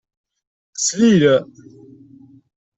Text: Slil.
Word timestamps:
Slil. 0.85 1.23